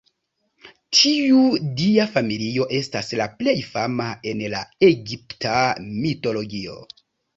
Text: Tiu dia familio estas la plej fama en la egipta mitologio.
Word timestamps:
Tiu 0.99 1.41
dia 1.81 2.07
familio 2.15 2.67
estas 2.79 3.13
la 3.21 3.27
plej 3.41 3.55
fama 3.75 4.07
en 4.33 4.43
la 4.55 4.63
egipta 4.89 5.59
mitologio. 5.91 6.81